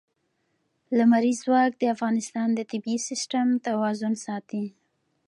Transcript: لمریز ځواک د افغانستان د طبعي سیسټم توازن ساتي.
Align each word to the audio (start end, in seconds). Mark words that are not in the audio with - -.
لمریز 0.97 1.37
ځواک 1.45 1.71
د 1.77 1.83
افغانستان 1.95 2.47
د 2.53 2.59
طبعي 2.71 2.97
سیسټم 3.07 3.47
توازن 3.67 4.13
ساتي. 4.25 4.65